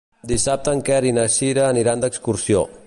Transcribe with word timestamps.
Dissabte 0.29 0.73
en 0.77 0.81
Quer 0.87 1.03
i 1.09 1.13
na 1.19 1.27
Cira 1.37 1.67
aniran 1.69 2.05
d'excursió. 2.07 2.69